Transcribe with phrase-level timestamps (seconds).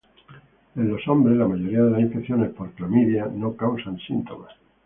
[0.77, 4.51] En los hombres, la mayoría de las infecciones por clamidia no causan síntomas.